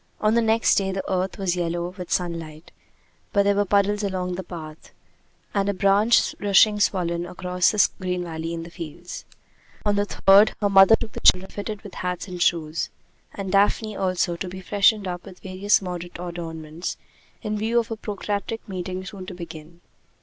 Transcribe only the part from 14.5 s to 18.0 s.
freshened up with various moderate adornments, in view of a